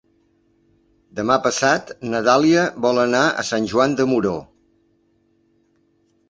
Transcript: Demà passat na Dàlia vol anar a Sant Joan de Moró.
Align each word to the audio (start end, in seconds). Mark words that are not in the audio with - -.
Demà 1.19 1.35
passat 1.47 1.91
na 2.13 2.21
Dàlia 2.29 2.63
vol 2.87 3.03
anar 3.03 3.21
a 3.43 3.45
Sant 3.51 3.69
Joan 3.75 3.95
de 4.01 4.09
Moró. 4.15 4.33